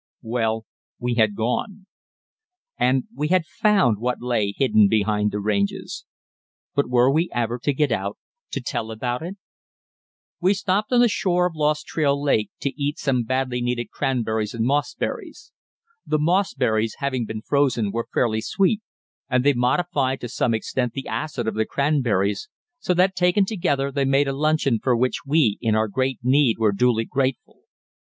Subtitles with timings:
[0.23, 0.65] Well,
[0.97, 1.85] we had gone.
[2.75, 6.05] And we had found what lay hidden behind the ranges.
[6.73, 8.17] But were we ever to get out
[8.53, 9.35] to tell about it?
[10.39, 14.55] We stopped on the shore of Lost Trail Lake to eat some badly needed cranberries
[14.55, 15.51] and mossberries.
[16.03, 18.81] The mossberries, having been frozen, were fairly sweet,
[19.29, 22.49] and they modified, to some extent, the acid of the cranberries,
[22.79, 26.57] so that taken together they made a luncheon for which we, in our great need,
[26.57, 27.65] were duly grateful.